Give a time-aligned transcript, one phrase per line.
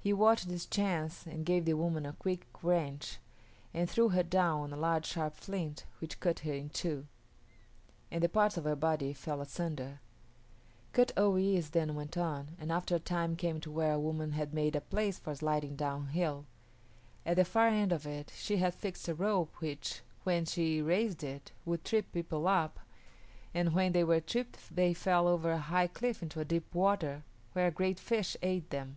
[0.00, 3.18] He watched his chance and gave the woman a quick wrench,
[3.74, 7.06] and threw her down on a large sharp flint which cut her in two;
[8.10, 10.00] and the parts of her body fell asunder.
[10.94, 14.32] Kut o yis´ then went on, and after a time came to where a woman
[14.32, 16.46] had made a place for sliding downhill.
[17.26, 21.22] At the far end of it she had fixed a rope which, when she raised
[21.22, 22.80] it, would trip people up,
[23.52, 27.24] and when they were tripped they fell over a high cliff into a deep water,
[27.52, 28.96] where a great fish ate them.